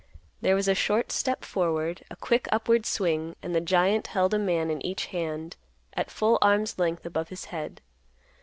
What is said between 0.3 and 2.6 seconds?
There was a short step forward, a quick